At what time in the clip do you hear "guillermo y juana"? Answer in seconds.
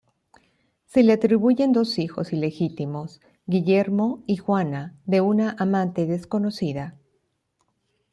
3.45-4.95